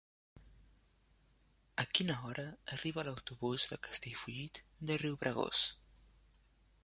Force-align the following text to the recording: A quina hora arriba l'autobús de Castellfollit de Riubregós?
A 1.83 1.85
quina 1.99 2.15
hora 2.29 2.45
arriba 2.77 3.05
l'autobús 3.09 3.67
de 3.73 3.79
Castellfollit 3.89 4.63
de 4.91 4.99
Riubregós? 5.05 5.65